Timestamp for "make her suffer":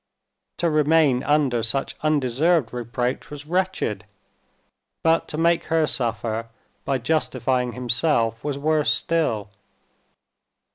5.37-6.47